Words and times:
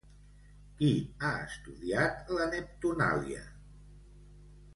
Qui 0.77 0.87
ha 1.27 1.29
estudiat 1.49 2.33
la 2.39 2.49
Neptunàlia? 2.55 3.45